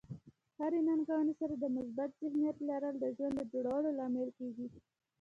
د 0.55 0.57
هرې 0.59 0.79
ننګونې 0.87 1.33
سره 1.39 1.53
د 1.57 1.65
مثبت 1.75 2.09
ذهنیت 2.21 2.57
لرل 2.69 2.95
د 2.99 3.05
ژوند 3.17 3.35
د 3.39 3.41
جوړولو 3.53 3.89
لامل 3.99 4.29
کیږي. 4.39 4.67